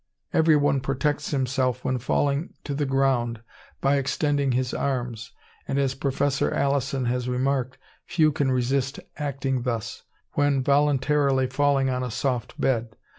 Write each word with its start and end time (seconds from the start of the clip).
Everyone 0.33 0.79
protects 0.81 1.29
himself 1.29 1.85
when 1.85 1.99
falling 1.99 2.55
to 2.63 2.73
the 2.73 2.87
ground 2.87 3.41
by 3.81 3.97
extending 3.97 4.53
his 4.53 4.73
arms, 4.73 5.31
and 5.67 5.77
as 5.77 5.93
Professor 5.93 6.51
Alison 6.51 7.05
has 7.05 7.29
remarked, 7.29 7.77
few 8.07 8.31
can 8.31 8.51
resist 8.51 8.99
acting 9.17 9.61
thus, 9.61 10.01
when 10.31 10.63
voluntarily 10.63 11.45
falling 11.45 11.91
on 11.91 12.01
a 12.01 12.09
soft 12.09 12.59
bed. 12.59 12.95